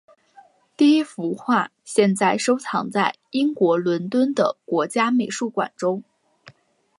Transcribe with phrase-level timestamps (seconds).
[0.75, 6.03] 第一幅画现在收藏在英国伦敦的国家美术馆中。